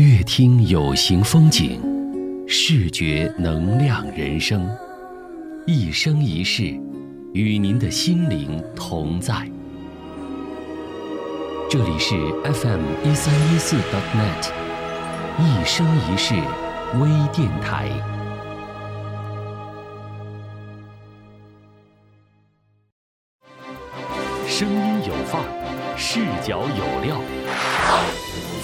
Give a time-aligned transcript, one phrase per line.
[0.00, 1.78] 乐听有形风景，
[2.48, 4.66] 视觉能量人生，
[5.66, 6.74] 一生一世，
[7.34, 9.46] 与您的心灵同在。
[11.68, 13.76] 这里是 FM 一三一四
[14.16, 14.50] .net，
[15.38, 16.32] 一生一世
[16.98, 17.90] 微电台。
[24.48, 27.20] 声音有范儿，视角有料，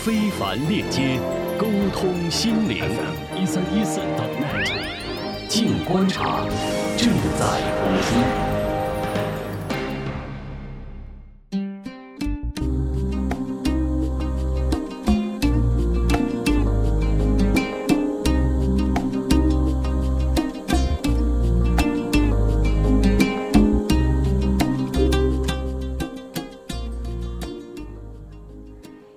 [0.07, 1.19] 非凡链接，
[1.59, 2.84] 沟通心灵。
[3.34, 4.70] 一三一四 .net，
[5.48, 6.47] 静观察，
[6.97, 8.55] 正在播出。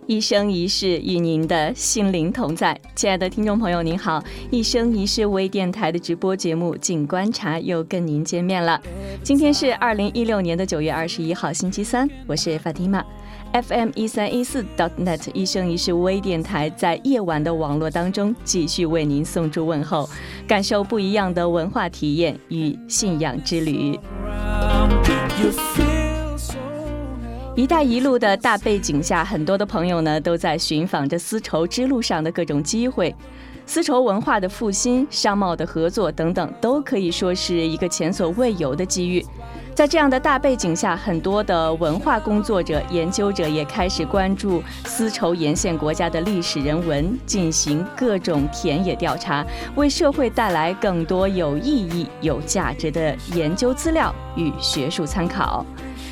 [0.09, 4.19] 一生一世与您的心灵同在，亲爱的听众朋友，您好！
[4.49, 8.81] 一生一世微电台的直播节目《静观察》又跟您见面了。
[9.21, 13.05] 今天是二零一六年的九月二十一号，星期三，我是法蒂玛。
[13.53, 20.09] FM 一三一四 .dotnet 一生一世微电台在夜晚的网络当中继续为您送出问候，
[20.47, 23.99] 感受不一样的文化体验与信仰之旅。
[27.55, 33.13] “一带一路”的大背景下，很多的朋友呢都在寻访着丝绸之路上的各种机会，
[33.65, 39.25] 丝绸文化的复兴、商贸的合作等等，都可以说是一个前所未有的机遇。
[39.79, 49.41] 在这样的大背景下，很多的文化工作者、研究者也开始关注丝绸沿线国家的历史人文，进行各种田野调查，
[49.75, 55.65] 为社会带来更多有意义、有价值的研究资料与学术参考。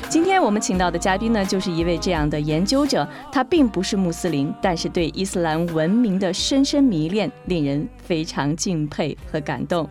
[0.08, 3.06] 今天我们请到的嘉宾呢，就是一位这样的研究者。
[3.30, 9.86] 他并不是穆斯林，但是对伊斯兰文明的深深迷恋，令人非常敬佩和感动。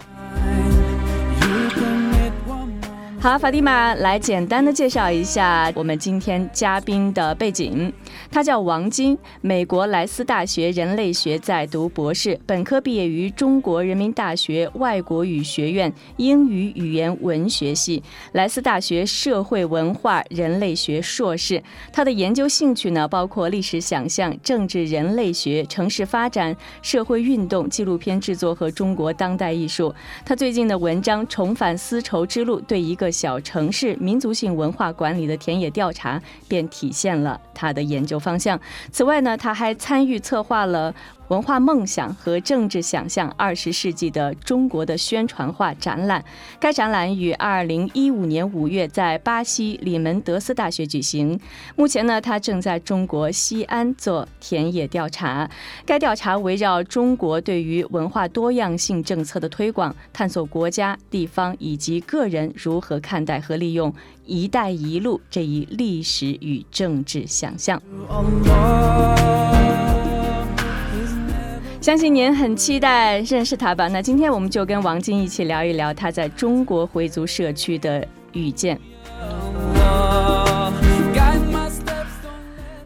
[3.20, 7.92] 好，法蒂玛来简单的介绍一下我们今天嘉宾的背景。
[8.30, 21.62] 他叫王晶，美国莱斯大学人类学在读博士，本科毕业于中国人民大学外国语学院英语语言文学系，莱斯大学社会文化人类学硕士。
[21.92, 29.94] 他的研究兴趣呢，包括历史想象、政治人类学、城市发展、社会运动、纪录片制作和中国当代艺术。
[30.26, 38.60] 他最近的文章《重返丝绸之路》对一个小城市民族性文化管理的田野调查，便体现了他的研究方向。
[38.92, 40.94] 此外呢，他还参与策划了。
[41.28, 46.24] 文化梦想和政治想象：二十世纪的中国的宣传画展览。
[46.60, 51.38] 该展览于二零一五年五月在巴西里门德斯大学举行。
[51.76, 55.50] 目前呢，他正在中国西安做田野调查。
[55.86, 63.94] 该调查围绕中国对于文化多样性政策的推广，探索国家、地方以及个人如何看待和利用
[64.26, 67.82] “一带一路”这一历史与政治想象。
[71.88, 73.88] 相信您很期待认识他吧？
[73.88, 78.78] 那今天我们就跟王晶一起聊一聊他在中国回族社区的遇见。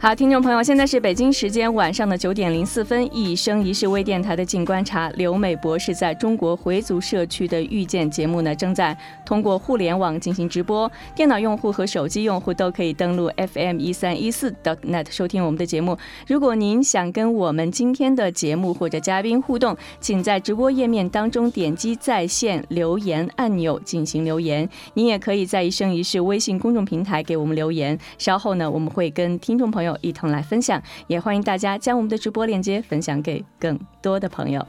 [0.04, 15.96] 好，听众朋友，现在是北京时间晚上的九点零四分，一生一世微电台的静观察，刘美博士在中国回族社区的遇见节目呢，正在通过互联网进行直播，电脑用户和手机用户都可以登录 FM 一三一四 .net 收听我们的节目。
[16.26, 24.68] 如果您想跟我们今天的节目或者嘉宾互动，请在直播页面当中点击在线留言按钮进行留言。
[24.96, 29.91] 您也可以在一生一世微信公众平台给我们留言，稍后呢，我们会跟听众朋友。
[30.02, 34.66] 一同来分享，也欢迎大家将我们的直播链接分享给更多的朋友。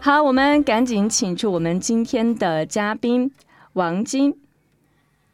[0.00, 3.30] 好，我们赶紧请出我们今天的嘉宾
[3.72, 4.36] 王晶。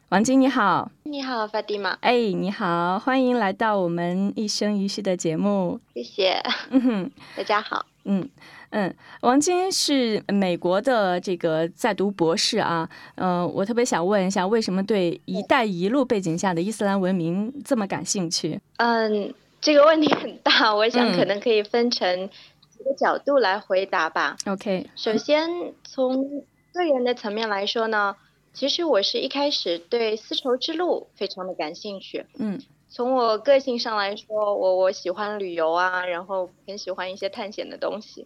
[0.09, 0.91] 王晶，你好！
[1.03, 1.91] 你好，法蒂玛。
[2.01, 5.79] 哎，你好，欢迎来到我们一生一世的节目。
[5.93, 6.43] 谢谢。
[6.69, 7.85] 嗯哼，大家好。
[8.03, 8.27] 嗯。
[8.71, 18.59] 嗯，王晶是美国的这个在读博士啊，嗯，我特别想问一下，为什么对“一带一路”背景下的伊斯兰文明这么感兴趣？
[18.77, 22.29] 嗯，这个问题很大，我想可能可以分成
[22.69, 24.37] 几个角度来回答吧。
[24.45, 25.49] OK，首先
[25.83, 26.43] 从
[26.73, 28.15] 个人的层面来说呢，
[28.53, 32.25] 其实我是一开始对丝绸之路非常的感兴趣。
[32.37, 32.57] 嗯，
[32.87, 38.25] 从我个性上来说，我我喜欢旅游啊，然后很喜欢一些探险的东西。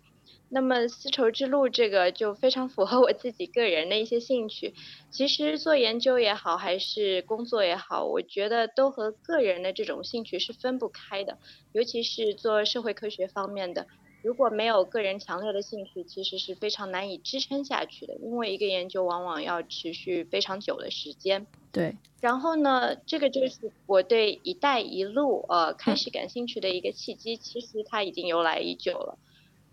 [0.56, 4.74] 那么丝绸之路这个就非常符合我自己个人的一些兴趣。
[5.12, 11.38] 其实做研究也好，还是工作也好，我觉得都和个人的这种兴趣是分不开的。
[11.74, 13.86] 尤其是做社会科学方面的，
[14.24, 18.16] 如果没有个人强烈的兴趣，其实是非常难以支撑下去的。
[18.24, 21.46] 因为一个研究往往要持续非常久的时间。
[21.74, 21.98] 对。
[22.22, 27.36] 然后呢，这个就是我对“一带一路”呃开始感兴趣的一个契机。
[27.36, 29.18] 其实它已经由来已久了。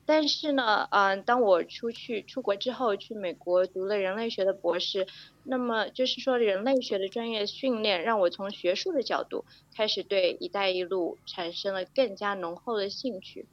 [0.05, 5.07] 但是呢，嗯，当我出去出国之后，去美国读了人类学的博士，
[5.45, 9.45] 那么就是说人类学的专业训练让我从学术的角度
[9.77, 13.47] 开始对“一带一路”产生了更加浓厚的兴趣。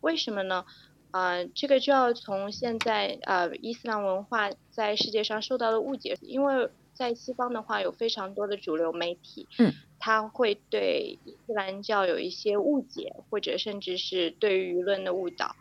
[0.00, 0.64] 为什么呢？
[1.10, 15.56] 啊，这个就要从现在呃伊斯兰文化在世界上受到的误解，因为在西方的话有非常多的主流媒体，嗯，他会对伊斯兰教有一些误解，或者甚至是对于舆论的误导。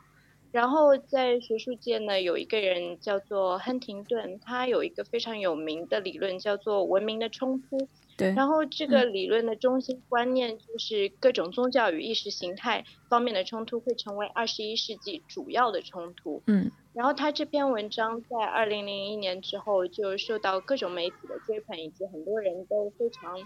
[0.51, 7.87] 然后在学术界呢，有一个人叫做亨廷顿，他有一个非常有名的理论叫做文明的冲突。
[8.15, 8.33] 对。
[8.33, 16.41] 然后这个理论的中心观念就是各种宗教与意识形态方面的冲突会成为二十一世纪主要的冲突。
[16.47, 16.71] 嗯。
[16.93, 23.37] 然后他这篇文章在二零零一年之后就受到各种媒体的追捧，以及很多人都非常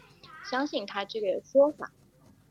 [0.50, 1.92] 相信他这个说法。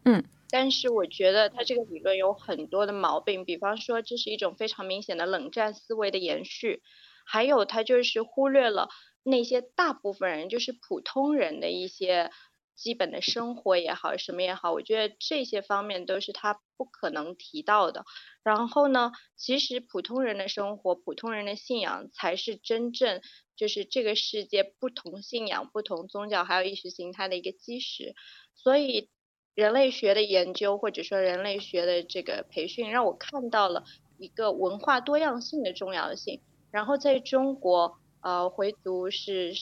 [0.04, 0.24] 嗯。
[0.52, 6.82] 但是我觉得他这个理论有很多的毛病，比方说这是一种非常明显的冷战思维的延续，
[7.24, 8.88] 还有他就是忽略了
[9.22, 12.32] 那些大部分人就是普通人的一些
[12.74, 18.04] 基本的生活也好，什么也好，我觉得这些方面都是他不可能提到的。
[18.42, 23.20] 然后呢，其实普通人的生活、普通人的信仰才是真正
[23.54, 28.16] 就是这个世界不同信仰、不同宗教还有意识形态的一个基石，
[28.56, 29.08] 所以。
[29.54, 33.84] 人类学的研究或者说人类学的这个培训，让我看到了
[34.18, 36.40] 一个文化多样性的重要性。
[36.70, 39.52] 然后在中国，呃，回族是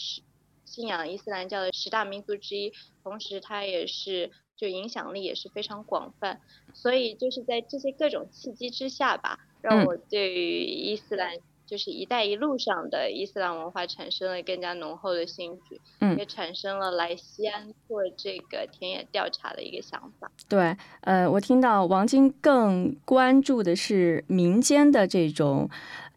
[0.64, 6.41] 信仰伊斯兰教的十大民族之一，同时它也是就影响力也是非常广泛。
[6.75, 11.38] 所以就是在这些各种契机之下吧，让我对于伊斯兰。
[11.69, 20.32] 就是“一带一路”上的伊斯兰文化产生了更加浓厚的兴趣，嗯，也产生了来西安做这个田野调查的一个想法。
[20.49, 25.69] 对，呃，我听到王晶更关注的是民间的这种，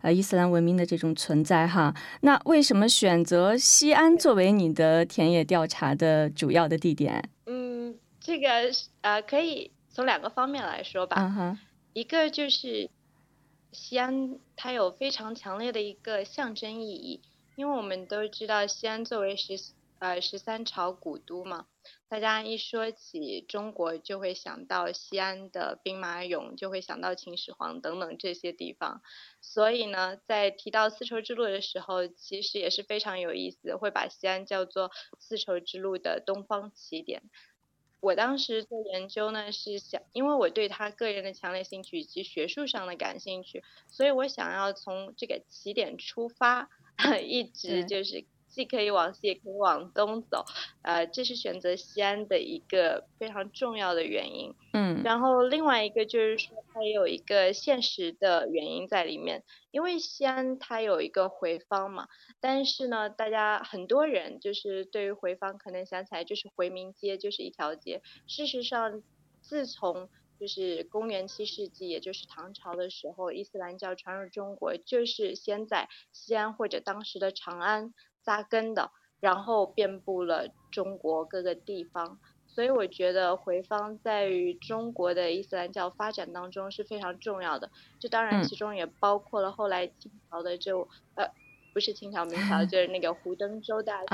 [0.01, 1.94] 呃，伊斯兰文明的这种存在哈。
[2.21, 7.30] 那为什么选择西安作为你的田野调查的主要的地点？
[7.45, 8.48] 嗯，这个
[9.01, 11.18] 呃，可以从两个方面来说吧。
[11.19, 11.59] 嗯哼，
[11.92, 12.89] 一个就是。
[13.74, 17.24] 西安它有非常强烈的一个象征意义，
[17.56, 19.56] 因为我们都知道西安作为十
[19.98, 21.66] 呃十三朝古都嘛，
[22.08, 29.02] 大家一说起中国就会想到西安的兵马俑，就会想到秦始皇等等这些地方，
[29.42, 37.24] 所以呢，在提到丝绸之路的时候，其实也是非常有意思，会把西安叫做丝绸之路的东方起点。
[38.01, 46.69] 我当时做研究呢，是想，因为我对他个人的强烈兴趣以及学术上的感兴趣，所以我想要从这个起点出发，
[47.24, 48.25] 一直就是。
[48.51, 50.45] 既可以往西，也可以往东走，
[50.81, 54.53] 呃，这是选择西安的一个非常重要的原因。
[54.74, 62.09] 嗯，然后另外一个就是说，它有一个现实的原因在里面，因为西安它有一个回坊嘛，
[62.42, 68.01] 但是呢，大家很多人就是对于回坊可能想起来就是回民街，就是一条街。
[68.27, 69.01] 事实上，
[69.39, 70.09] 自从
[70.39, 77.93] 就是公元七世纪，也就是唐朝的时候，伊斯兰教传入中国，就是先在西安或者当时的长安。
[78.24, 87.70] 扎根的，然后遍布了中国各个地方，所以我觉得回坊在于中国的伊斯兰教发展当中是非常重要的。
[88.00, 91.28] 这当然其中也包括了后来清朝的就呃
[91.74, 94.08] 不是清朝明朝 就是那个胡登州大学，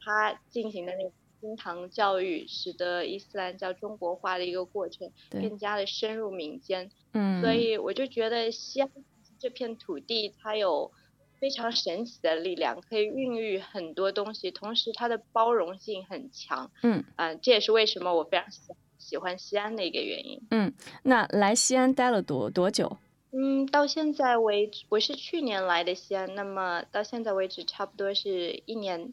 [0.00, 1.10] 他进行的那个
[1.40, 6.90] 经堂教育，使得伊斯兰教中国化的一个过程更加的深入民间。
[7.12, 8.90] 嗯，所以我就觉得西安
[9.38, 10.92] 这片土地它有。
[11.38, 16.70] 非常神奇的力量，可以孕育很多东西，同时它的包容性很强。
[16.82, 18.60] 嗯，啊，这也是为什么我非常喜
[18.98, 20.40] 喜欢西安的一个原因。
[20.50, 22.96] 嗯，那来西安待了多多久？
[23.32, 29.12] 嗯，到现在为止，我是去年来的西安，那么到现在为止，差不多是一年。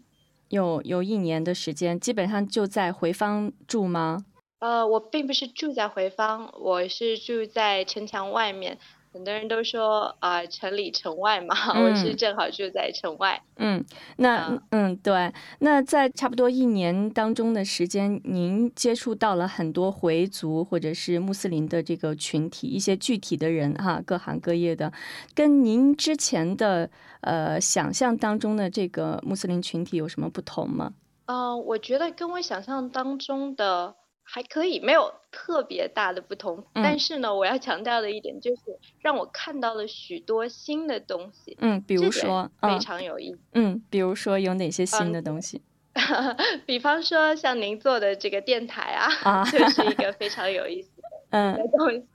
[0.50, 4.26] 有有一年的时间，基本上就在回坊住吗？
[4.60, 8.78] 呃，我并不是住在回坊，我是住在城墙外面。
[9.14, 13.40] 很多人都说啊，城里城外嘛， 我是正好住在城外。
[13.58, 13.86] 嗯，
[14.18, 24.92] 那嗯对，那在差不多一年当中的时间，您接触到了很多回族或者是穆斯林的这个群体，一些具体的人哈，各行各业的，
[25.36, 26.90] 跟您之前的
[27.22, 30.92] 呃想象当中的这个穆斯林群体有什么不同吗？
[31.28, 33.94] 嗯，我觉得跟我想象当中的。
[34.24, 36.66] 还可以，没有特别大的不同。
[36.74, 38.62] 但是呢，我要强调的一点就是，
[39.02, 41.58] 让我看到了许多新的东西。
[41.60, 43.40] 嗯，比如说，非常有意思。
[43.54, 45.62] 嗯，比如说有哪些新的东西？
[46.66, 50.90] 比方说，像您做的这个电台啊，就是一个非常有意思。
[51.34, 52.06] 嗯，的东西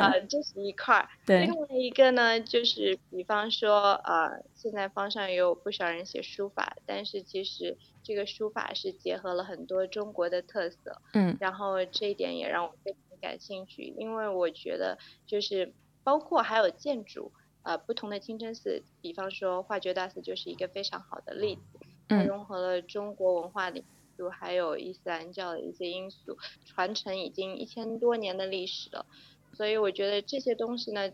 [0.00, 1.08] 啊，这是一块儿。
[1.24, 11.00] 对，另外一个呢，就是比方说呃，现在方上也有不少人写书法，但是其实这个书法是结合了很多中国的特色。
[11.14, 15.72] 嗯，然后这一点也让我非常感兴趣，因为我觉得就是
[16.02, 17.30] 包括还有建筑
[17.62, 23.84] 呃，不同的清真寺，比方说化觉大寺就是一个非常好的例子，它融合了中国文化里。
[24.28, 29.06] 还有伊斯兰教的一些因素，传承已经一千多年的历史了，
[29.52, 31.12] 所以我觉得这些东西呢，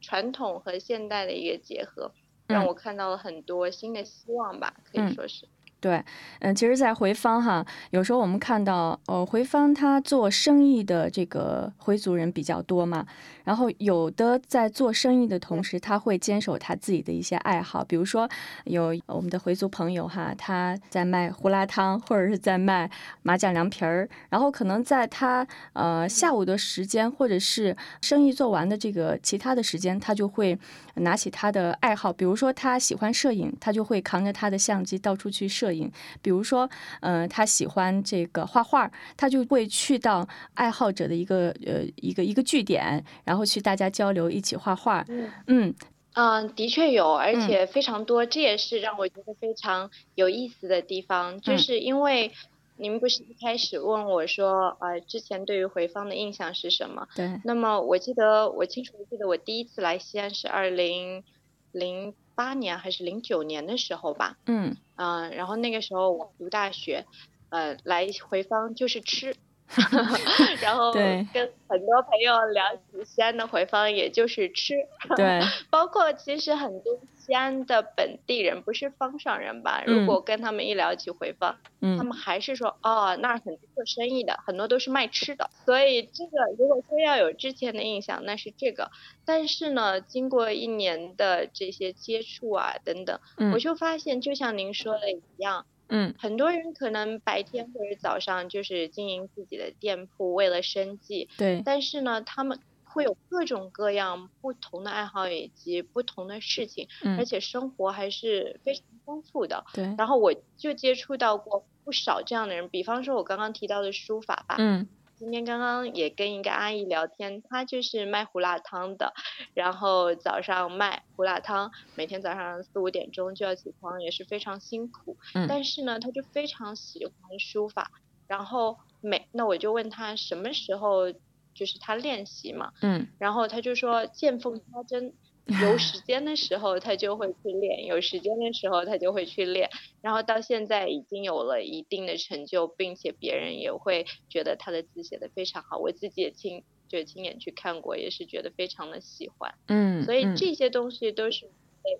[0.00, 2.12] 传统和现代的一个结合，
[2.46, 5.48] 让我看到了很多新的希望吧，可以说是。
[5.84, 6.02] 对，
[6.38, 13.04] 嗯，其实，在回坊哈，有时候我们看到，呃，回坊他做生意的这个回族人比较多嘛，
[13.44, 18.26] 然后有的在做生意的同时，他会坚守他自己的一些爱好，比如说
[18.64, 30.58] 有我们的回族朋友哈，他在卖胡辣汤或者是在卖麻酱凉皮儿，然后可能在他呃下午的时间或者是生意做完的这个其他的时间，他就会
[30.94, 35.73] 拿起他的爱好，比如说他喜欢摄影，他就会扛着他的相机到处去摄。
[36.22, 36.68] 比如说，
[37.00, 45.04] 嗯，他喜欢这个画画，他就会去到爱好者的一个呃一个一个据点，然后去大家交流，一起画画。
[45.46, 45.74] 嗯
[46.14, 52.30] 嗯，的确有，而且非常多，这也是让我觉得非常有意思的地方，就是因为
[52.76, 57.08] 您不是一开始问我说，呃，之前对于回放的印象是什么？
[57.16, 57.40] 对。
[57.44, 61.24] 那么我记得我清楚的记得我第一次来西安是二零
[61.72, 62.14] 零。
[62.34, 67.06] 八年还是零九年的时候吧，嗯，嗯，然后那个时候我读大学，
[67.50, 69.36] 呃，来回方就是吃。
[70.60, 74.74] 然后跟很多朋友聊起西安的回坊，也就是吃。
[75.16, 75.40] 对，
[75.70, 79.82] 包括其实很多西安的本地人，不是方上人吧？
[79.86, 85.50] 如果跟他们一聊起回坊，他们还是说哦，那儿很多做生意的，很多都是卖吃的。
[85.64, 88.90] 所以这个如果说要有之前的印象，那是这个。
[89.24, 93.18] 但是呢，经过一年的这些接触啊等等，
[93.52, 95.66] 我就发现，就像您说的一样。
[95.88, 101.28] 嗯，很多人可能白天或者早上就是经营自己的店铺，为了生计。
[101.36, 101.62] 对。
[101.64, 106.88] 但是呢，他们会有各种各样不同的爱好以及不同的事情，
[107.18, 109.64] 而且生活还是非常丰富的。
[109.72, 109.94] 对。
[109.98, 114.56] 然后我就接触到过不少这样的人，比方说我刚刚提到的书法吧。
[114.58, 114.88] 嗯。
[115.24, 119.14] 今天刚刚也跟一个阿姨聊天，她就是卖胡辣汤的，
[119.54, 125.16] 然后早上卖胡辣汤，每天早上四五点钟就要起床，也是非常辛苦。
[125.34, 125.48] 嗯。
[125.48, 127.90] 但是呢，她就非常喜欢书法，
[128.26, 131.10] 然后每那我就问她什么时候
[131.54, 132.72] 就是她练习嘛。
[132.82, 133.08] 嗯。
[133.18, 135.14] 然后她就说见缝插针。
[135.62, 139.68] 有时间的时候他就会去练，有时间的时候他就会去练，
[140.00, 149.54] 然后到现在已经有了一定的成就，并且别人也会觉得他的字写的非常好，我自己也亲就亲眼去看过，也是觉得非常的喜欢。
[149.68, 151.50] 嗯，所以这些东西都是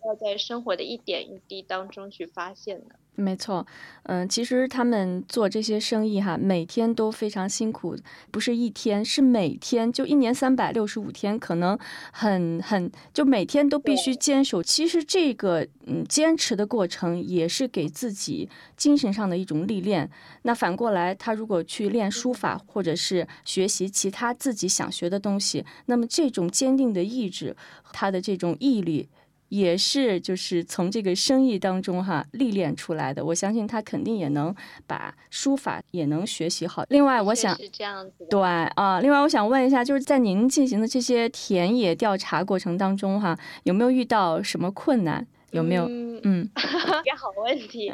[0.07, 2.97] 要在生活的一点一滴当中去发现的。
[3.17, 3.65] 没错，
[4.05, 7.97] 嗯，其实他们做这些生意哈，每天都非常辛苦，
[8.33, 11.79] 不是一天，是每天，就一年三百六十五天，可能
[12.13, 14.61] 很很，就每天都必须坚守。
[14.61, 20.11] 其实这个嗯坚持的过程，也是给自己精神上的一种历练。
[20.43, 27.57] 那反过来，他如果去练书法，或者是学习其他自己想学的东西，那么这种坚定的意志，
[27.93, 29.09] 他的这种毅力。
[29.55, 33.25] 也是，就是从这个生意当中哈历练出来的。
[33.25, 34.53] 我相信他肯定也能
[34.85, 36.85] 把书法也能学习好。
[36.89, 38.27] 另外，我想是这样子。
[38.29, 45.25] 对啊，另外我想问一下，就是在您进行的这些田野调查过程当中哈，有没有遇到什么困难？
[45.53, 45.87] 有没有？
[45.89, 46.49] 嗯，嗯，
[47.05, 47.93] 一个好问题。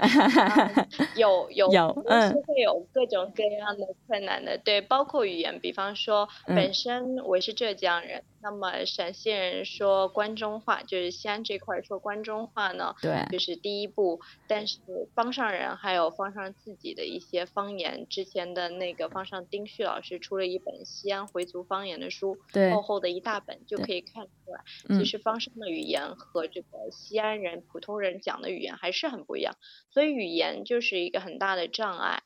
[1.16, 8.22] 有 有有，嗯，会有各种各样的困难的，对，包括语言，比方说本身我是浙江人。
[8.42, 14.18] 那么陕西人说关中话，就是西安这块说关中话呢，对，就是第一步。
[14.48, 14.78] 但是
[15.14, 29.56] 方上人还有方上自己的一些方言，之前的那个方上丁旭老师出了一本西安回族方言的书，对，厚厚的一大本，就可以看出来，其实方上的语言和这个西安人普通人讲的语言还是很不一样，
[29.90, 32.22] 所以语言就是一个很大的障碍。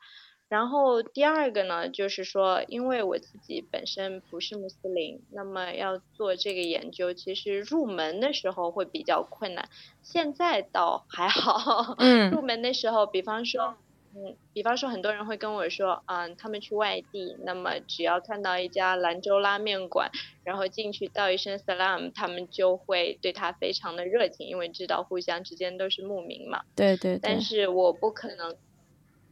[0.48, 9.68] 然后第二个呢，就是说，因为我自己本身不是穆斯林，那么要做这个研究，其实入门的时候会比较困难。
[10.02, 13.76] 现在倒还好，嗯，入门的时候，比方说，
[14.16, 20.11] 嗯，比方说很多人会跟我说，嗯，他们去外地，那么只要看到一家兰州拉面馆，
[20.44, 26.62] 然后进去道一声 salam，他们就会对他非常的热情，因为知道互相之间都是牧民嘛。
[26.76, 27.18] 对对。
[27.21, 28.56] 但是我不可能。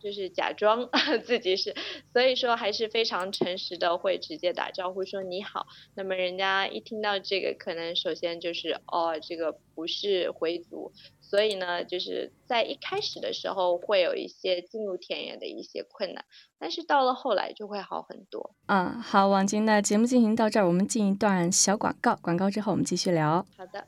[0.03, 0.91] 就是假装
[1.23, 1.77] 自己是，
[2.12, 5.69] 所以说还是非常诚实的，会直接打招呼说你好。
[5.95, 10.91] 那么人家一听到这个，可能首先就是哦，这个不是回族，
[11.33, 16.23] 所以呢，就是在一开始的时候会有一些进入田野的一些困难，
[16.59, 18.55] 但是到了后来就会好很多。
[18.67, 23.47] 嗯，好，王晶，那节目进行到这儿，我们进一段小广告，广告之后我们继续聊。
[23.57, 23.83] 好的。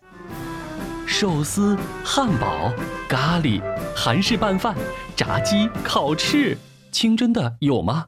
[1.06, 2.72] 寿司、汉堡、
[3.06, 3.60] 咖喱、
[3.94, 4.74] 韩式拌饭、
[5.14, 6.56] 炸鸡、烤翅，
[6.90, 8.06] 清真的有吗？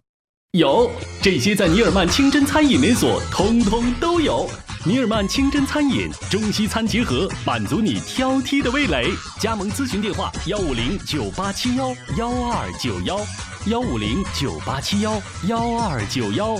[0.53, 0.91] 有，
[1.23, 4.47] 这些在尼尔曼清真餐饮连锁通通都有。
[4.87, 9.11] 尼尔曼清真餐饮，中西餐结合，满足你挑剔的味蕾。
[9.41, 13.19] 加盟咨询电话：幺五零九八七幺幺二九幺，
[13.67, 16.57] 幺五零九八七幺幺二九幺。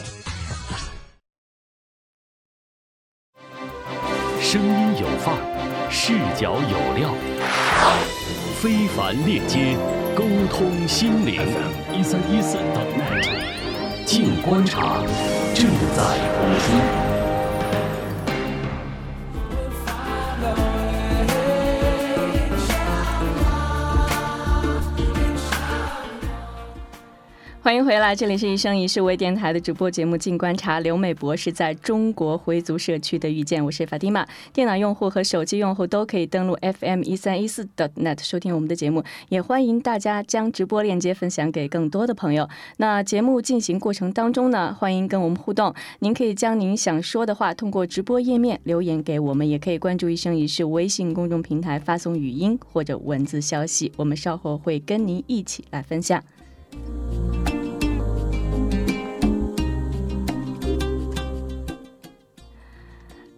[4.43, 5.89] 声音有范儿。
[5.89, 7.15] 视角有料，
[8.61, 9.79] 非凡链接，
[10.17, 11.47] 沟通心灵。
[11.97, 14.97] 一三一四 .net，静观察
[15.55, 17.06] 正在播出。
[27.67, 34.25] 欢迎回来，这里是一生一世微电台的主播节目《静观察》，刘美博士在中国回族社区的遇见，我是法蒂玛。
[34.53, 42.49] 电脑用户和手机用户都可以登录 FM 一三一四 .net 收听我们的节目，也欢迎大家将直播链接分享给更多的朋友。
[42.77, 56.23] 那节目进行过程当中呢，欢迎跟我们互动，您可以将您想说的话通过直播页面留言给我们，也可以关注一生一世微信公众平台发送语音或者文字消息，我们稍后会跟您一起来分享。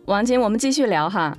[0.09, 1.37] 王晶，我们继续聊哈。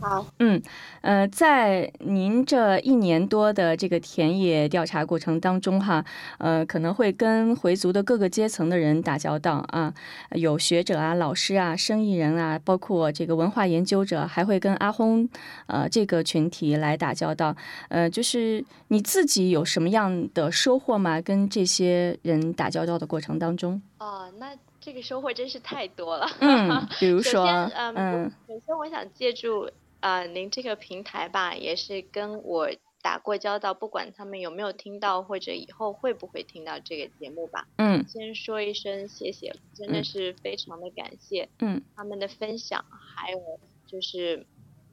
[0.00, 0.60] 好，嗯，
[1.02, 6.02] 呃，在您这一年多的这个田野调查过程当中哈，
[6.38, 9.92] 呃，可能会跟回族的各个阶层的人打交道啊，
[10.30, 15.28] 有学者啊、老师啊、生意人啊，包括这个文化研究者，还会跟阿訇
[15.66, 17.54] 呃这个群体来打交道。
[17.90, 21.20] 呃，就是你自己有什么样的收获吗？
[21.20, 23.82] 跟这些人打交道的过程当中？
[23.98, 24.46] 哦，那。
[24.82, 26.26] 这个收获真是太多了。
[26.40, 32.68] 嗯，比如 说，嗯，首先我想借助啊您这个平台吧，也是跟我
[33.00, 37.68] 打过交道，不管他们有没有听到，或者以后会不会听到这个节目吧。
[37.76, 41.48] 嗯，先说一声谢谢，真的是非常的感谢。
[41.60, 43.40] 嗯，他们的分享，还有
[43.86, 44.44] 就是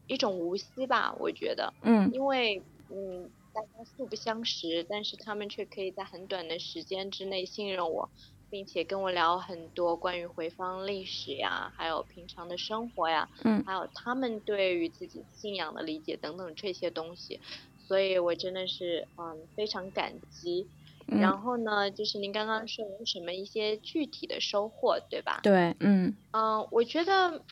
[0.06, 1.74] 一种无私吧，我觉得。
[1.82, 8.08] 嗯，因为嗯大家素不相识，但是他们却可以在很短的时间之内信任我。
[8.50, 17.40] 并且跟我聊很多关于回坊历史呀，还有平常的生活呀，嗯，还有他们对于自己信仰的理解等等这些东西，
[17.78, 20.70] 所以我真的是嗯非常感激。
[21.08, 25.40] 然后呢，就是您刚刚说有什么一些具体的收获，对吧？
[25.42, 27.44] 对，嗯嗯，我觉得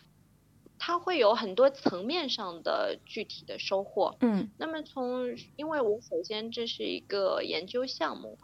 [0.78, 4.16] 它会有很多层面上的具体的收获。
[4.20, 8.38] 嗯，那么从因为我首先这是一个研究项目。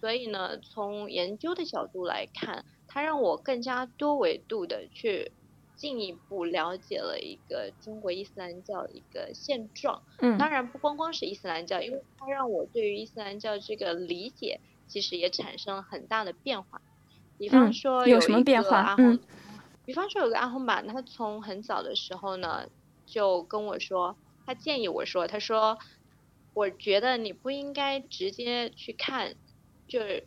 [0.00, 5.32] 所以呢，从研究的角度来看，它让我更加多维度的去
[5.76, 10.02] 进一步了解了一个中国伊斯兰教的一个现状。
[10.22, 16.80] 嗯，当然不光光是伊斯兰教，因为它让我对于伊斯兰教这个理解其实也产生了很大的变化。
[17.36, 18.94] 比方说有什么变化？
[18.98, 19.20] 嗯，
[19.84, 22.68] 比方说有个阿訇吧，他从很早的时候呢
[23.06, 25.78] 就跟我说，他建议我说，他说，
[26.54, 29.36] 我觉得你不应该直接去看。
[29.90, 30.26] 就是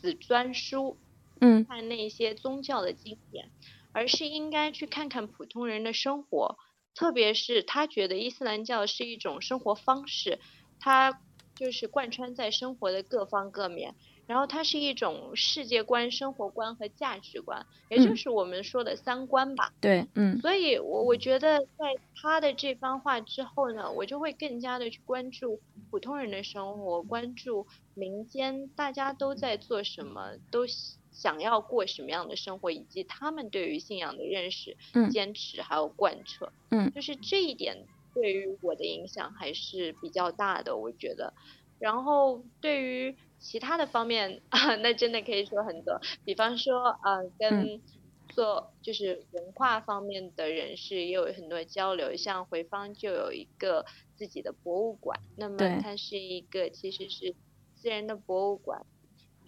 [0.00, 0.96] 死专书，
[1.40, 3.50] 嗯，看那些宗教的经典，
[3.92, 6.56] 而是应该去看看普通人的生活，
[6.94, 10.38] 特别是他觉得伊斯兰教是一种生活方式，
[10.78, 11.20] 它
[11.56, 13.94] 就是贯穿在生活的各方各面。
[14.26, 19.72] 然后它是一种世界观、生活观和价值观，也就是我们说的三观吧。
[19.80, 20.38] 对，嗯。
[20.40, 30.64] 所以，我我觉得在他的这番话之后呢，我就会更加的去关注普通人的生活，关注民间大家都在做什么，都
[31.10, 34.76] 想要过什么样的生活，以及他们对于信仰的认识、
[35.10, 36.52] 坚持还有贯彻。
[36.70, 36.90] 嗯。
[36.92, 41.34] 就是这一点对于我的影响还是比较大的，我觉得。
[41.78, 46.00] 然后对于其他的方面啊， 那真的可以说很多。
[46.24, 47.82] 比方说，呃，跟
[48.28, 52.16] 做就是文化方面的人士也有很多交流。
[52.16, 57.34] 像回坊就有一个自己的博物馆，那么它是一个其实是
[57.74, 58.86] 私人的博物馆。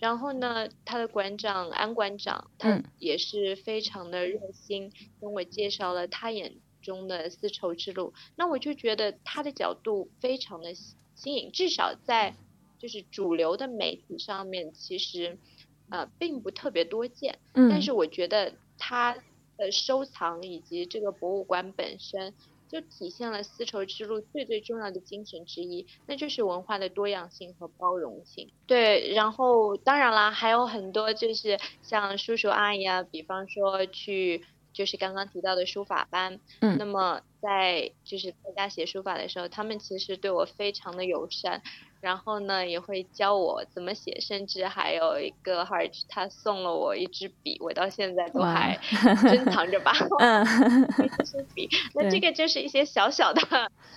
[0.00, 8.12] 然后呢，他的馆长安馆长，他也是非常的热心，跟我介绍了他眼中的丝绸之路。
[8.36, 10.74] 那我就觉得他的角度非常的。
[11.16, 12.34] 新颖，至少在
[12.84, 15.38] 就是主流的媒体上面，其实
[15.88, 17.38] 呃并不特别多见。
[17.54, 17.70] 嗯。
[17.70, 19.16] 但是我觉得它
[19.56, 22.34] 的收藏以及这个博物馆本身，
[22.68, 28.50] 就体现了丝绸之路最最重要的精神之一，那就是文化的多样性和包容性。
[28.66, 34.44] 对，然后当然啦，还有很多就是像叔叔阿姨啊，比方说去。
[34.74, 41.62] 就是刚刚提到的书法班，嗯，那么在就是在家写书法的时候，他们其实对我非常的友善，
[42.04, 48.78] 然后呢也会教我怎么写，甚至还有一个 heart，他送了我一支笔，我到现在都还
[49.26, 49.90] 珍藏着吧，
[50.20, 50.44] 嗯
[51.02, 53.40] 一支笔，那这个就是一些小小的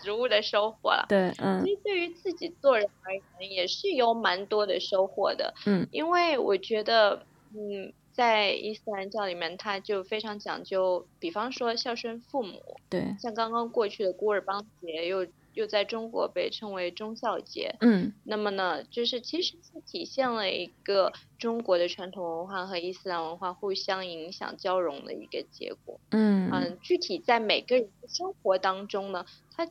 [0.01, 7.91] 食物的收获了，对，嗯，所以对于自己做人而言，也是有蛮多的收获的，嗯，因为我觉得，嗯。
[8.17, 12.59] 在伊斯兰教里面，他就非常讲究，比方说孝顺父母。
[12.89, 13.15] 对。
[13.21, 15.23] 像刚刚过去的古尔邦节，又
[15.57, 17.75] 又在中国被称为忠孝节。
[17.81, 18.13] 嗯。
[18.23, 25.99] 那么呢，就是其实是体现了一个中国的传统文化和伊斯兰文化互相影响交融的一个结果。
[26.11, 26.49] 嗯。
[26.53, 29.67] 嗯，具体在每个人的生活当中呢，他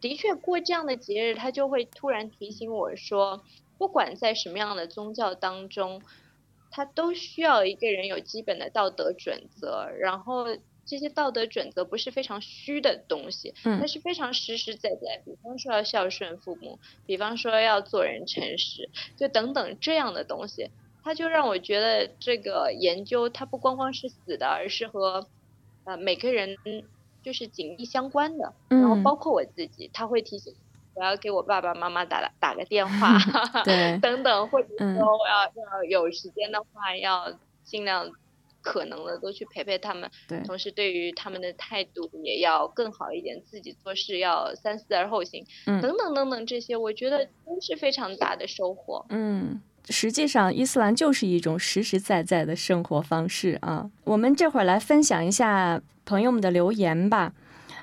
[0.00, 3.42] 的确过这样的节日，他就会突然提醒我说，
[3.76, 6.00] 不管在什么样的宗教当中。
[6.76, 10.44] 他都需要一个人有基本的道德准则，然后
[10.86, 15.22] 这些道德准则不是非常虚的东西，它是非常实实在在。
[15.24, 20.70] 比方说要孝顺父母，比方说要做人诚实，就等等这样的东西，
[21.02, 25.26] 它就让我觉得这个研究它不光光是死的，而是和
[25.84, 26.56] 呃每个人
[27.22, 30.54] 就是紧密相关的，然后包括我自己，他会提醒。
[30.96, 33.18] 我要给我爸爸妈妈打打个电话，
[33.64, 38.12] 对， 等等，或者说我要要有时间的话，要尽量
[38.64, 40.10] 可能的都去陪陪他们。
[40.26, 45.46] 对，同时对于他们的态度也要更好一点，自己做事要三思而后行。
[45.66, 49.04] 嗯，等等等等，这些我觉得都是非常大的收获。
[49.10, 53.90] 嗯，实际上伊斯兰就是一种实实在在的生活方式啊。
[54.04, 57.34] 我们这会儿来分享一下朋友们的留言吧。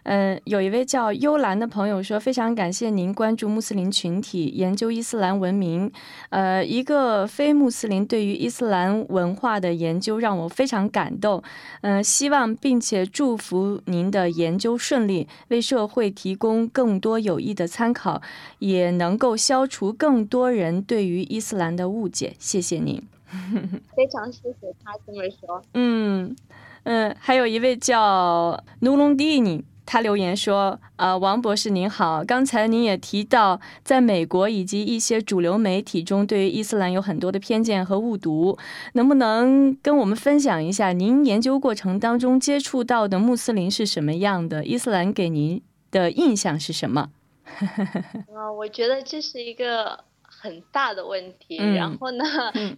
[0.04, 5.92] 嗯，有一位叫幽兰的朋友说，非常感谢您关注穆斯林群体，研究伊斯兰文明。
[6.30, 11.44] 呃，一个非穆斯林对于伊斯兰文化的研究让我非常感动。
[11.82, 18.22] 嗯，希望并且祝福您的研究顺利，为社会提供更多有益的参考，
[18.60, 22.34] 也能够消除更多人对于伊斯兰的误解。
[22.40, 23.02] 谢谢您。
[23.96, 25.62] 非常谢谢他这么说。
[25.74, 26.36] 嗯
[26.84, 29.64] 嗯，还有一位叫努隆蒂尼。
[29.92, 38.58] 他留言说：“呃，王博士您好，刚才您也提到，在美国以及一些主流媒体中，对于伊斯兰有很多的偏见和误读，
[38.94, 44.64] 能不能跟我们分享一下您研究过程当中接触到的穆斯林是什么样的？
[44.64, 47.10] 伊斯兰给您的印象是什么？”
[48.34, 51.58] 啊，我觉得这是一个很大的问题。
[51.58, 52.24] 然后呢，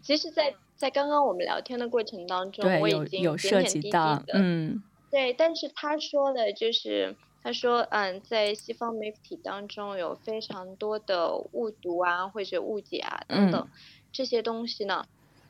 [0.01, 4.81] 其实，在在刚刚我们聊天的过程当中，我已经有涉及到，嗯。
[5.13, 13.67] 对，但是他说的，就是他说，嗯，在西方媒体当中有非常多的误读啊，或者误解啊等等
[14.11, 15.05] 这些东西呢，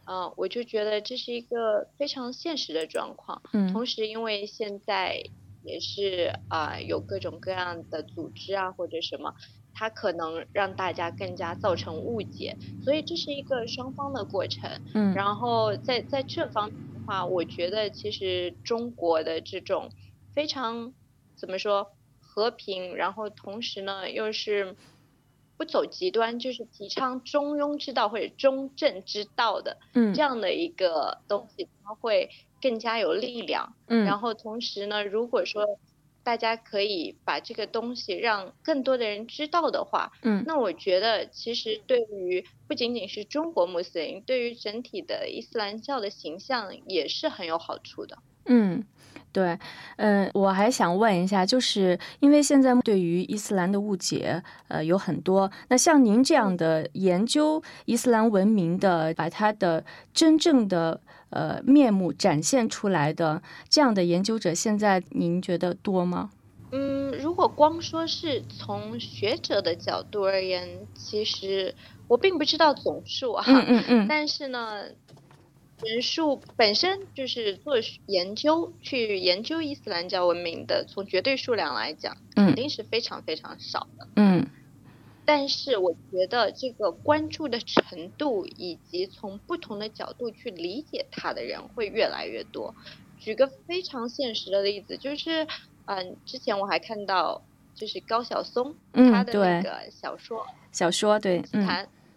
[0.05, 3.41] 嗯，我就觉得这是一个非常现实的状况。
[3.53, 3.71] 嗯。
[3.71, 5.23] 同时，因为现在
[5.63, 9.33] 也是啊，有各种各样的组织啊或者什么，
[9.73, 14.69] 它可能让大家更加造成误解，所以这是一个双方的过程。
[14.93, 15.13] 嗯。
[15.13, 16.69] 然后在在这方。
[17.05, 19.91] 话，我觉得其实中国的这种
[20.33, 20.93] 非常
[21.35, 24.75] 怎么说和平，然后同时呢又是
[25.57, 32.29] 不走极端，就是提倡中庸之道或者中正之道的这样的一个东西，它会
[32.61, 33.75] 更加有力量。
[33.87, 35.65] 嗯，然后同时呢，如果说
[36.23, 48.17] 大家可以把这个东西让更多的人知道的话，嗯，那我觉得其实对于不仅仅是中国穆斯林，对于整体的伊斯兰教的形象也是很有好处的。
[48.45, 48.83] 嗯，
[49.31, 49.57] 对，
[49.95, 55.49] 嗯，我还想问一下，就是因为现在对于伊斯兰的误解，呃，有很多。
[55.69, 60.99] 那像您这样的研究伊斯兰文明的，把它的真正的
[61.33, 66.31] 呃面目展现出来的这样的研究者，现在您觉得多吗？
[66.71, 71.75] 嗯，如果光说是从学者的角度而言，其实
[72.07, 73.43] 我并不知道总数啊。
[73.47, 74.07] 嗯嗯嗯。
[74.09, 74.83] 但是呢。
[75.83, 77.73] 人数本身就是做
[78.05, 84.07] 研究去研究伊斯兰教文明的，从绝对数量来讲，肯定是非常非常少的。
[84.15, 84.47] 嗯，
[85.25, 92.73] 但是我觉得这个关注的程度以及从不同的角度去理解它的人会越来越多。
[93.19, 95.47] 举个非常现实的例子，就是
[95.85, 97.41] 嗯，之前我还看到
[97.75, 101.65] 就是高晓松他的那个小说，小说对，嗯，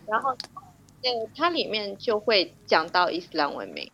[0.06, 0.36] 然后。
[1.02, 3.88] 对，它里面就会讲到伊斯兰文明，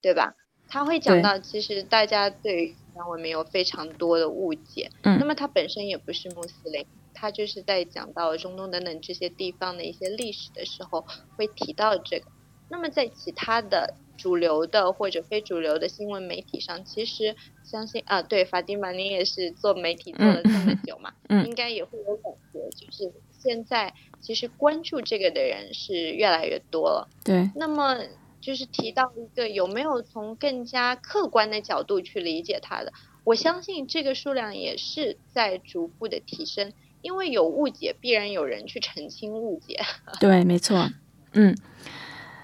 [0.00, 0.34] 对吧？
[0.68, 4.90] 他会讲到，其实大家对于伊斯兰文明有非常多的误解。
[5.02, 5.16] 嗯。
[5.20, 6.84] 那么他本身也不是穆斯林，
[7.16, 11.04] 他就是在讲到中东等等这些地方的一些历史的时候，
[11.36, 12.26] 会提到这个。
[12.68, 23.94] 那么在其他的主流的或者非主流的新闻媒体上，其实相信啊，对，法蒂玛，你也是做媒体做了这么久嘛，嗯，应该也会有感觉，就是现在。
[24.18, 27.08] 其实关注这个的人是越来越多了。
[27.22, 27.48] 对。
[27.54, 27.96] 那么
[28.40, 32.92] 就是提到一个有没有从更加客观的角度去理解它的？
[33.22, 36.72] 我相信这个数量也是在逐步的提升，
[37.02, 39.80] 因为有误解，必然有人去澄清误解。
[40.20, 40.90] 对，没错。
[41.32, 41.56] 嗯，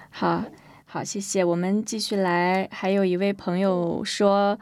[0.09, 0.45] 好，
[0.85, 1.43] 好，谢谢。
[1.43, 4.59] 我们继续来，还有一位朋友说。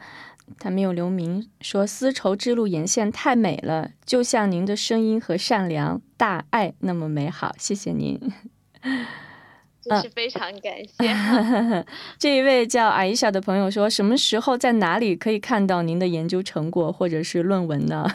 [0.58, 7.54] 他没有留名，说丝绸之路沿线太美了，就像您的声音和善良、大爱那么美好。
[7.58, 8.20] 谢谢您，
[9.82, 11.84] 真是非常感谢。
[12.18, 18.06] 这一位叫阿伊莎的朋友说，什么时候在哪里可以看到您的研究成果或者是论文呢？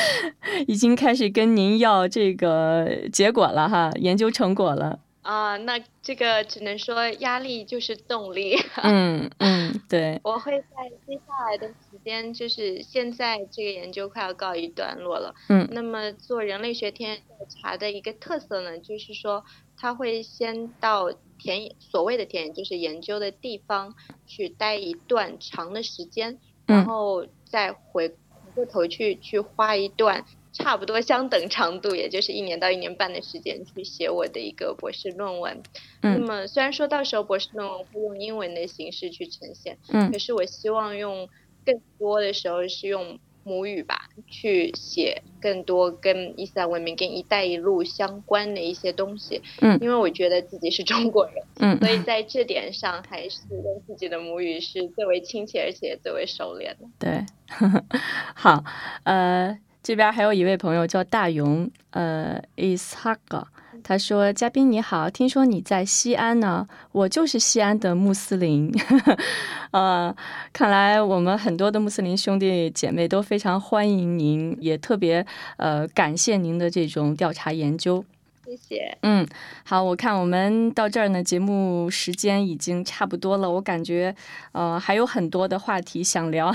[0.66, 4.98] 已经开始跟您要这个结果了哈，研究成果了。
[5.22, 8.56] 啊，那这个只能说压力就是动力。
[8.76, 10.20] 嗯嗯，对。
[10.22, 15.34] 我会在接下来的时间，就是现在这个研究快要告一段落了。
[15.48, 15.66] 嗯。
[15.72, 19.44] 那么做人类学田野调查的一个特色呢，就是说
[19.76, 23.94] 他会先到田野，所谓的田野就是研究的地方
[24.26, 28.14] 去待一段长的时间，然后再回回
[28.54, 30.24] 过头去去花一段。
[30.58, 35.62] 差不多相等长度，也就是一年到一年半的时间去写我的一个博士论文。
[36.00, 41.28] 那么虽然说到时候博士论文会用英文的形式去呈现，嗯，可是我希望用
[41.62, 49.40] 更多的时候是用母语吧，去写更多跟伊斯兰文明、跟“一带一路”相关的一些东西。
[49.60, 56.86] 嗯，因为我觉得自己是中国人，嗯，所以在这点上还是用自己的母语是最为亲切，而且最为熟练的。
[56.98, 57.24] 对，
[58.34, 58.64] 好，
[59.04, 59.56] 呃。
[59.82, 63.44] 这边还有一位朋友叫大勇，呃，Ishaq，
[63.88, 68.74] 他说：“嘉宾你好，听说你在西安呢，我就是西安的穆斯林，
[69.70, 70.12] 呃，
[70.52, 75.24] 看来我们很多的穆斯林兄弟姐妹都非常欢迎您，也特别
[75.56, 78.04] 呃感谢您的这种调查研究。”
[78.46, 78.96] 谢谢。
[79.02, 79.26] 嗯，
[79.64, 83.50] 好，我看我们到这儿呢，节目时间已经差不多了。
[83.50, 84.14] 我感觉，
[84.52, 86.54] 呃，还有很多的话题想聊。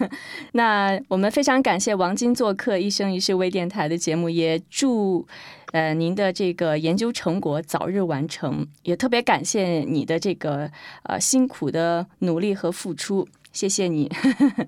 [0.52, 5.26] 那我们非常感谢王晶做客《一生一世》微电台的节目，也祝
[5.72, 8.66] 呃您的这个研究成果早日完成。
[8.82, 10.70] 也特别感谢你的这个
[11.04, 14.12] 呃辛苦的努力和付出，谢谢你。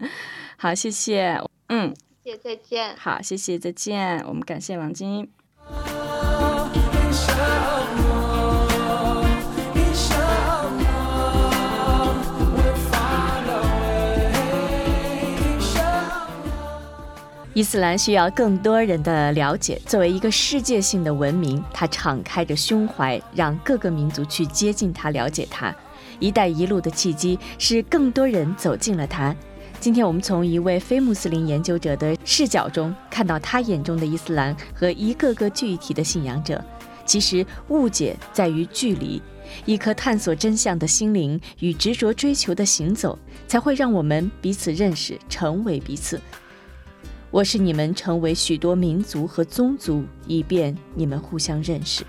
[0.56, 1.38] 好，谢谢。
[1.68, 2.96] 嗯，谢谢，再见。
[2.96, 4.24] 好，谢谢，再见。
[4.26, 5.28] 我们感谢王晶。
[17.54, 19.78] 伊斯兰需要更多人的了解。
[19.84, 25.74] 作为一个世界性的文明，它敞开着胸怀，让各个民族去接近它、了解它。
[26.18, 29.36] “一带一路”的契机是更多人走进了它。
[29.78, 36.64] 今天我们从一位非穆斯林研究者的视角中，看到他眼中的伊斯兰和一个个具体的信仰者。
[37.04, 39.20] 其实误解在于距离，
[39.66, 46.18] 一颗探索真相的心灵与执着追求的行走，才会让我们彼此认识，成为彼此。
[47.32, 52.04] 我是你们成为许多民族和宗族，以便你们互相认识。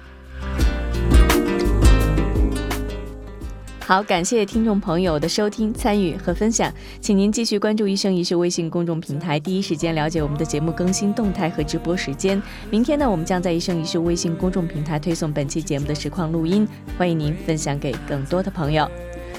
[3.80, 12.42] 好，感谢听众朋友的收听、参与和分享，请您继续关注“一生一世”微信公众平台，第一时间了解我们的节目更新动态和直播时间。
[12.70, 18.86] 明天呢，我们将在“一生一世”微信公众平台推送本期节目的实况录音，欢迎您分享给更多的朋友。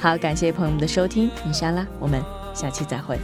[0.01, 2.23] 好，感谢朋友们的收听，伊莎拉，我们
[2.55, 3.19] 下期再会。